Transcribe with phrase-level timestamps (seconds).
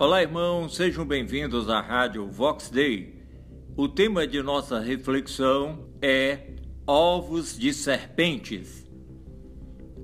[0.00, 3.22] Olá, irmãos, sejam bem-vindos à Rádio Vox Day.
[3.76, 6.54] O tema de nossa reflexão é
[6.86, 8.86] ovos de serpentes.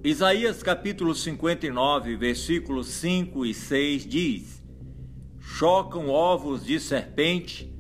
[0.04, 4.62] Isaías capítulo 59, versículos 5 e 6 diz:
[5.40, 7.75] Chocam ovos de serpente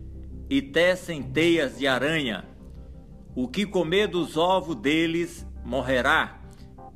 [0.48, 2.48] e tecem teias de aranha.
[3.34, 6.40] O que comer dos ovos deles morrerá,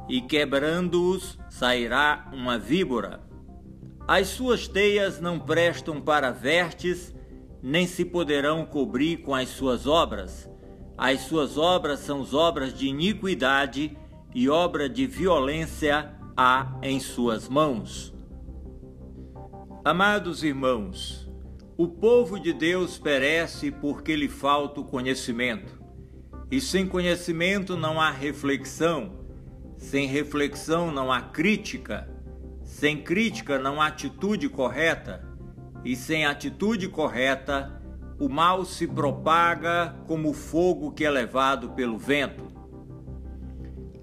[0.09, 3.29] e quebrando-os sairá uma víbora.
[4.11, 7.15] As suas teias não prestam para vertes,
[7.63, 10.51] nem se poderão cobrir com as suas obras.
[10.99, 13.97] As suas obras são obras de iniquidade
[14.35, 18.13] e obra de violência há em suas mãos.
[19.85, 21.31] Amados irmãos,
[21.77, 25.81] o povo de Deus perece porque lhe falta o conhecimento.
[26.51, 29.21] E sem conhecimento não há reflexão,
[29.77, 32.09] sem reflexão não há crítica
[32.71, 35.29] sem crítica não há atitude correta,
[35.85, 37.83] e sem atitude correta,
[38.19, 42.47] o mal se propaga como fogo que é levado pelo vento.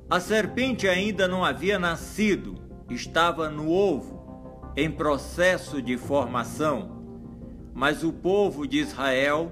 [0.09, 2.55] A serpente ainda não havia nascido,
[2.89, 7.01] estava no ovo, em processo de formação,
[7.73, 9.49] mas o povo de Israel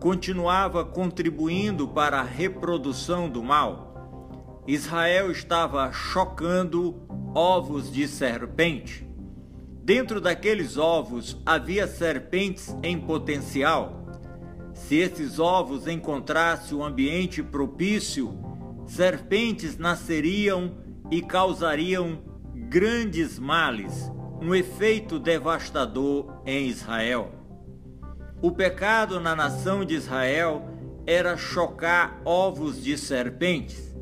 [0.00, 4.64] continuava contribuindo para a reprodução do mal.
[4.66, 7.07] Israel estava chocando
[7.38, 9.06] ovos de serpente.
[9.84, 14.04] Dentro daqueles ovos havia serpentes em potencial.
[14.74, 18.36] Se esses ovos encontrassem o um ambiente propício,
[18.86, 20.78] serpentes nasceriam
[21.12, 22.18] e causariam
[22.52, 24.10] grandes males,
[24.42, 27.30] um efeito devastador em Israel.
[28.42, 30.68] O pecado na nação de Israel
[31.06, 33.96] era chocar ovos de serpentes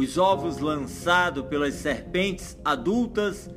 [0.00, 3.50] os ovos lançados pelas serpentes adultas,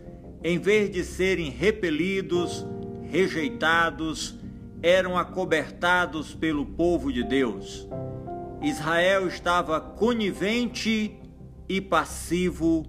[0.44, 2.66] em vez de serem repelidos,
[3.10, 4.36] rejeitados,
[4.82, 7.88] eram acobertados pelo povo de Deus.
[8.62, 11.18] Israel estava conivente
[11.70, 12.86] e passivo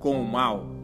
[0.00, 0.74] com o mal.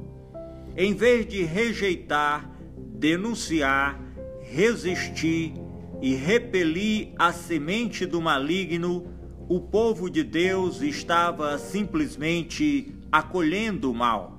[0.77, 2.49] Em vez de rejeitar,
[2.95, 4.01] denunciar,
[4.43, 5.55] resistir
[6.01, 9.09] e repelir a semente do maligno,
[9.49, 14.39] o povo de Deus estava simplesmente acolhendo o mal.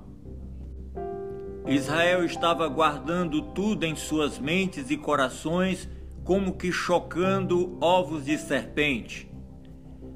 [1.66, 5.88] Israel estava guardando tudo em suas mentes e corações,
[6.24, 9.30] como que chocando ovos de serpente.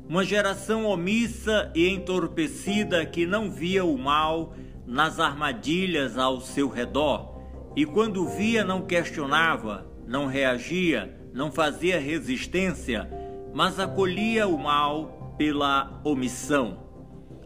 [0.09, 4.55] Uma geração omissa e entorpecida que não via o mal
[4.87, 7.43] nas armadilhas ao seu redor,
[7.77, 13.09] e quando via não questionava, não reagia, não fazia resistência,
[13.59, 16.79] mas acolhia o mal pela omissão.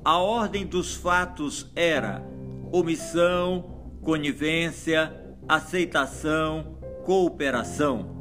[0.04, 2.22] A ordem dos fatos era
[2.70, 5.10] omissão, conivência,
[5.48, 8.14] aceitação, cooperação.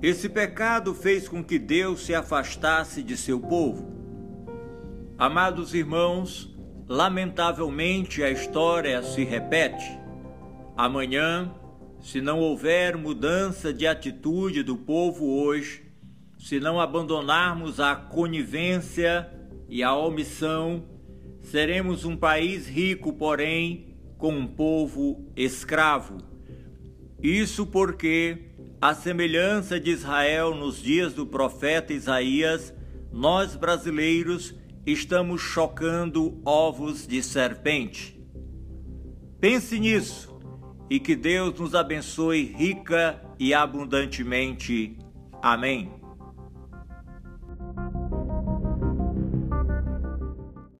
[0.00, 3.84] Esse pecado fez com que Deus se afastasse de seu povo.
[5.18, 6.56] Amados irmãos,
[6.86, 9.98] lamentavelmente a história se repete.
[10.76, 11.52] Amanhã,
[12.00, 15.85] se não houver mudança de atitude do povo hoje,
[16.38, 19.30] se não abandonarmos a conivência
[19.68, 20.84] e a omissão,
[21.42, 26.18] seremos um país rico, porém com um povo escravo.
[27.22, 32.72] Isso porque, à semelhança de Israel nos dias do profeta Isaías,
[33.12, 34.54] nós brasileiros
[34.84, 38.16] estamos chocando ovos de serpente.
[39.40, 40.38] Pense nisso
[40.88, 44.96] e que Deus nos abençoe rica e abundantemente.
[45.42, 46.05] Amém.